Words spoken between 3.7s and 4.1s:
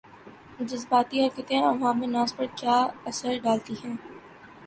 ہیں